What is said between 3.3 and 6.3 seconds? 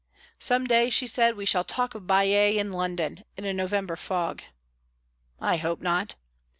in a November fog." "I hope not."